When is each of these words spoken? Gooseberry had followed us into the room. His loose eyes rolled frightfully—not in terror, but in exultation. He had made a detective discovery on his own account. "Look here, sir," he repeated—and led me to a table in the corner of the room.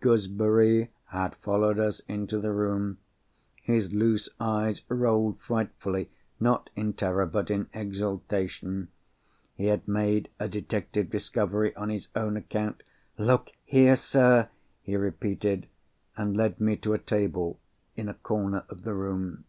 Gooseberry 0.00 0.90
had 1.10 1.36
followed 1.36 1.78
us 1.78 2.00
into 2.08 2.40
the 2.40 2.50
room. 2.50 2.98
His 3.62 3.92
loose 3.92 4.28
eyes 4.40 4.80
rolled 4.88 5.38
frightfully—not 5.40 6.70
in 6.74 6.92
terror, 6.94 7.24
but 7.24 7.52
in 7.52 7.68
exultation. 7.72 8.88
He 9.54 9.66
had 9.66 9.86
made 9.86 10.28
a 10.40 10.48
detective 10.48 11.08
discovery 11.08 11.72
on 11.76 11.90
his 11.90 12.08
own 12.16 12.36
account. 12.36 12.82
"Look 13.16 13.52
here, 13.64 13.94
sir," 13.94 14.48
he 14.82 14.96
repeated—and 14.96 16.36
led 16.36 16.60
me 16.60 16.74
to 16.78 16.92
a 16.92 16.98
table 16.98 17.60
in 17.94 18.06
the 18.06 18.14
corner 18.14 18.64
of 18.68 18.82
the 18.82 18.92
room. 18.92 19.44